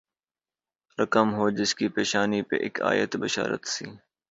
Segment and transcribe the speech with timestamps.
[0.97, 3.85] رقم ہو جس کی پیشانی پہ اک آیت بشارت سی